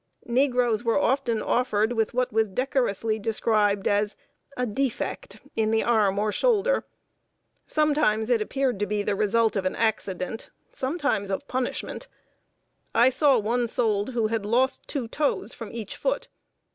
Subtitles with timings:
[0.25, 4.15] Negroes were often offered with what was decorously described as
[4.57, 6.85] a "defect" in the arm, or shoulder.
[7.67, 12.07] Sometimes it appeared to be the result of accident, sometimes of punishment.
[12.95, 16.29] I saw one sold who had lost two toes from each foot.